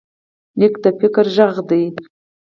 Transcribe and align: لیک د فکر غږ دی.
لیک 0.59 0.73
د 0.83 0.85
فکر 0.99 1.25
غږ 1.35 1.55
دی. 1.69 1.83